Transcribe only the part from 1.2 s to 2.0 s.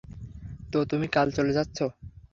চলে যাচ্ছো?